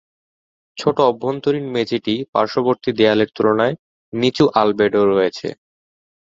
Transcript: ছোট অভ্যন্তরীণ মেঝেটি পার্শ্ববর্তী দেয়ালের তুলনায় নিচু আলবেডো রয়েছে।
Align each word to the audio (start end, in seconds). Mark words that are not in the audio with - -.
ছোট 0.77 0.97
অভ্যন্তরীণ 1.09 1.65
মেঝেটি 1.73 2.15
পার্শ্ববর্তী 2.33 2.89
দেয়ালের 2.97 3.29
তুলনায় 3.35 3.75
নিচু 4.13 4.45
আলবেডো 4.55 5.01
রয়েছে। 5.11 5.47